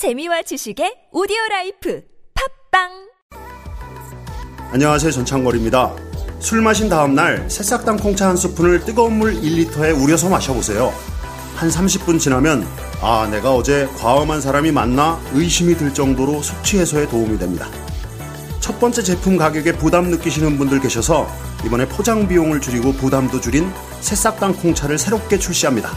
[0.00, 2.00] 재미와 지식의 오디오 라이프
[2.72, 2.88] 팟빵
[4.72, 5.94] 안녕하세요 전창걸입니다.
[6.38, 10.90] 술 마신 다음 날 새싹땅콩차 한 스푼을 뜨거운 물 1리터에 우려서 마셔보세요.
[11.54, 12.66] 한 30분 지나면
[13.02, 17.68] 아 내가 어제 과음한 사람이 맞나 의심이 들 정도로 숙취 해소에 도움이 됩니다.
[18.58, 21.28] 첫 번째 제품 가격에 부담 느끼시는 분들 계셔서
[21.66, 23.70] 이번에 포장 비용을 줄이고 부담도 줄인
[24.00, 25.90] 새싹땅콩차를 새롭게 출시합니다.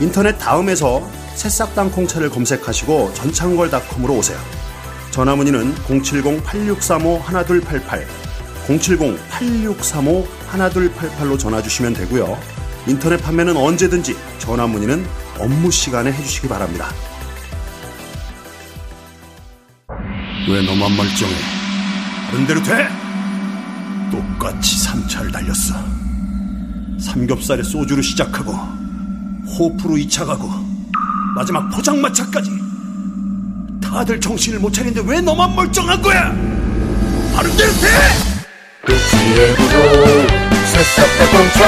[0.00, 4.38] 인터넷 다음에서 새싹당 콩차를 검색하시고 전창걸닷컴으로 오세요.
[5.10, 8.06] 전화 문의는 070-8635-1288,
[8.66, 12.36] 070-8635-1288로 전화 주시면 되고요.
[12.86, 15.06] 인터넷 판매는 언제든지 전화 문의는
[15.38, 16.88] 업무 시간에 해주시기 바랍니다.
[20.48, 21.32] 왜 너만 멀쩡해?
[22.30, 22.88] 다른 대로 돼!
[24.10, 25.74] 똑같이 3차를 달렸어.
[27.00, 28.52] 삼겹살에 소주로 시작하고,
[29.58, 30.50] 호프로 2차 가고,
[31.34, 32.50] 마지막 포장마차까지.
[33.82, 36.32] 다들 정신을 못 차리는데 왜 너만 멀쩡한 거야?
[37.56, 38.34] 대로 돼!
[38.84, 39.74] 끝이의 구도
[40.66, 41.58] 새싹다 공차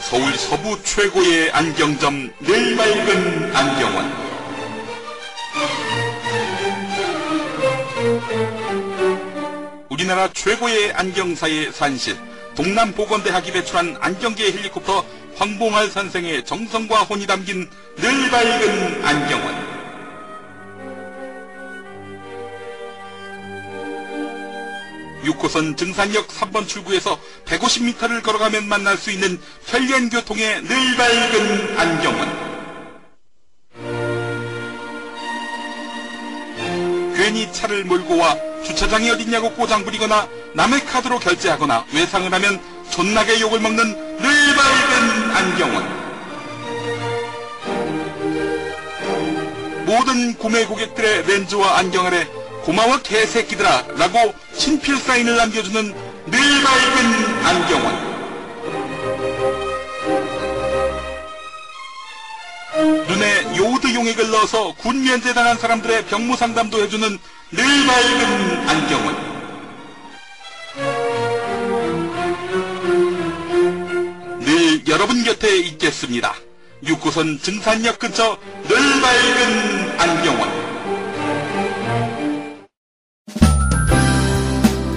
[0.00, 4.12] 서울 서부 최고의 안경점 늘 맑은 안경원
[9.88, 12.16] 우리나라 최고의 안경사의 산실
[12.56, 15.04] 동남보건대학이 배출한 안경계 헬리콥터
[15.36, 19.76] 황봉할 선생의 정성과 혼이 담긴 늘 밝은 안경원
[25.26, 32.46] 육호선 증산역 3번 출구에서 150m를 걸어가면 만날 수 있는 편리한교통의 늘 밝은 안경원.
[37.16, 43.60] 괜히 차를 몰고 와 주차장이 어딨냐고 꼬장 부리거나 남의 카드로 결제하거나 외상을 하면 존나게 욕을
[43.60, 46.06] 먹는 늘 밝은 안경원.
[49.86, 52.26] 모든 구매 고객들의 렌즈와 안경 아래
[52.64, 55.94] 고마워 개새끼들아 라고 친필 사인을 남겨주는
[56.26, 58.06] 늘 밝은 안경원
[63.06, 67.18] 눈에 요드 용액을 넣어서 군 면제당한 사람들의 병무 상담도 해주는
[67.52, 69.35] 늘 밝은 안경원
[74.96, 76.32] 여러분 곁에 있겠습니다
[76.82, 80.48] 6호선 증산역 근처 늘 밝은 안경원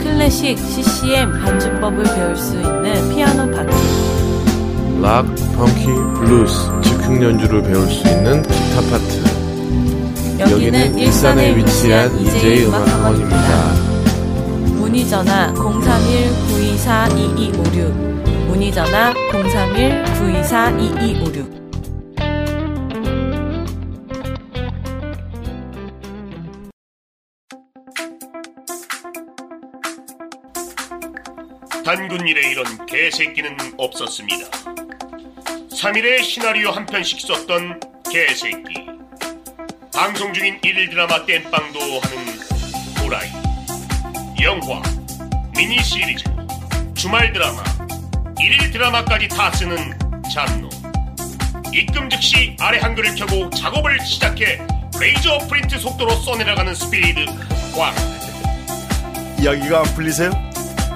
[0.02, 3.76] 클래식 CCM 반주법을 배울 수 있는 피아노 파티.
[5.02, 5.26] 락,
[5.58, 5.86] 펑키,
[6.16, 13.38] 블루스, 즉흥 연주를 배울 수 있는 기타 파트 여기는 일산에 위치한 이재희 음악 학원입니다.
[13.38, 13.90] 학원입니다
[14.80, 15.54] 문의 전화
[16.80, 17.92] 031-924-2256
[18.48, 21.60] 문의 전화 031-924-2256
[31.84, 34.48] 단군 이래 이런 개새끼는 없었습니다.
[35.72, 37.80] 3일에 시나리오 한 편씩 썼던
[38.12, 38.86] 개새끼.
[39.94, 42.18] 방송 중인 일일 드라마 땜빵도 하는
[43.02, 43.30] 또라이.
[44.44, 44.82] 영화,
[45.56, 46.24] 미니 시리즈,
[47.00, 47.64] 주말 드라마,
[48.42, 49.78] 일일 드라마까지 다 쓰는
[50.34, 50.68] 잡놈.
[51.74, 54.60] 입금 즉시 아래 한글을 켜고 작업을 시작해
[55.00, 57.26] 레이저 프린트 속도로 써내려가는 스피드
[57.74, 57.96] 꽝.
[59.40, 60.30] 이야기가 안 풀리세요?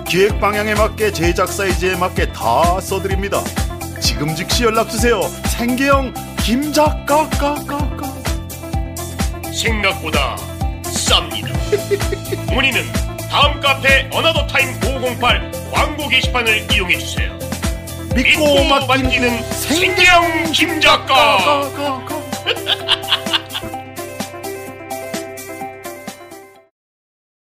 [0.06, 3.41] 기획 방향에 맞게 제작 사이즈에 맞게 다 써드립니다.
[4.02, 5.22] 지금 즉시 연락 주세요.
[5.46, 8.14] 생계형 김작가 까까까.
[9.53, 10.35] 생각보다
[10.84, 11.53] 쌉니다.
[12.53, 17.35] 문의는 다음 카페 어나더 타임 508 광고 게시판을 이용해 주세요.
[18.13, 21.39] 믿고 맡기는 맡기는 생계형 김 작가.
[21.73, 23.03] 까까까.